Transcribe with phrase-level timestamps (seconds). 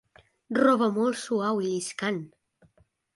[0.59, 2.19] Roba molt suau i lliscant.